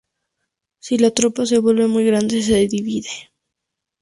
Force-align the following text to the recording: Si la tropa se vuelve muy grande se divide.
Si 0.79 0.97
la 0.97 1.11
tropa 1.11 1.45
se 1.45 1.59
vuelve 1.59 1.85
muy 1.85 2.03
grande 2.03 2.41
se 2.41 2.65
divide. 2.67 3.29